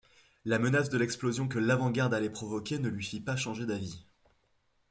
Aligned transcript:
La 0.45 0.57
menace 0.57 0.89
de 0.89 0.97
l'explosion 0.97 1.47
que 1.47 1.59
l'avant-garde 1.59 2.15
allait 2.15 2.31
provoquer 2.31 2.79
ne 2.79 2.89
lui 2.89 3.03
fit 3.03 3.21
pas 3.21 3.35
changer 3.35 3.67
d'avis. 3.67 4.03